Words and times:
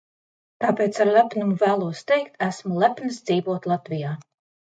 Tāpēc 0.63 0.95
ar 1.03 1.09
lepnumu 1.17 1.57
vēlos 1.65 2.01
teikt: 2.11 2.33
esmu 2.47 2.79
lepns 2.85 3.19
dzīvot 3.27 3.67
Latvijā! 3.73 4.17